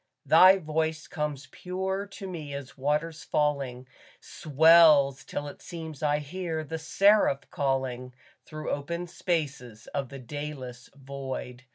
Thy 0.25 0.57
voice 0.57 1.05
comes 1.05 1.45
pure 1.51 2.07
to 2.07 2.27
me 2.27 2.55
as 2.55 2.75
waters 2.75 3.23
falling, 3.23 3.87
Swells 4.19 5.23
till 5.23 5.47
it 5.47 5.61
seems 5.61 6.01
I 6.01 6.17
hear 6.17 6.63
the 6.63 6.79
Seraph 6.79 7.51
calling 7.51 8.11
Through 8.43 8.71
open 8.71 9.05
spaces 9.05 9.85
of 9.93 10.09
the 10.09 10.17
dayless 10.17 10.89
void. 10.95 11.65